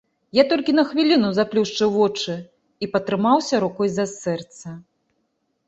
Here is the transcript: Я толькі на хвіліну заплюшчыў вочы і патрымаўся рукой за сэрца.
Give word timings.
Я 0.35 0.43
толькі 0.53 0.73
на 0.77 0.85
хвіліну 0.93 1.29
заплюшчыў 1.39 1.91
вочы 1.99 2.33
і 2.87 2.91
патрымаўся 2.97 3.55
рукой 3.67 3.95
за 4.01 4.05
сэрца. 4.17 4.77